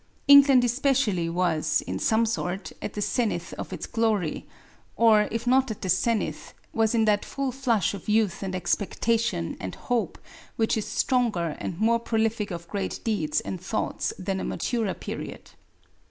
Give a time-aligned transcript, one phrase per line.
[0.27, 4.47] England especially was, in some sort, at the zenith of its glory;
[4.95, 9.55] or, if not at the zenith, was in that full flush of youth and expectation
[9.59, 10.17] and hope
[10.55, 15.51] which is stronger and more prolific of great deeds and thoughts than a maturer period.